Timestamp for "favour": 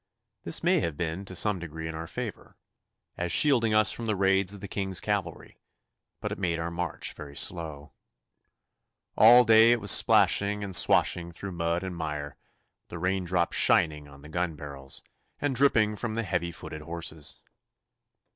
2.07-2.57